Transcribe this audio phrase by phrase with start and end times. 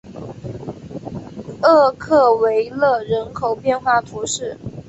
[1.61, 4.57] 厄克维勒人口变化图示